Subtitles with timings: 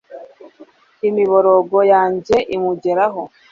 [1.07, 3.21] imiborogo yanjye imugeraho